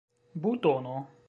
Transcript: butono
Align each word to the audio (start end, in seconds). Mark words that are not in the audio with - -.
butono 0.33 1.05